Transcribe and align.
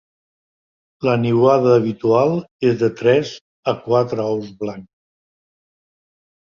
La 1.07 1.13
niuada 1.25 1.75
habitual 1.81 2.33
és 2.71 2.81
de 2.81 2.91
tres 3.03 3.37
a 3.75 3.77
quatre 3.87 4.27
ous 4.35 4.53
blancs. 4.65 4.93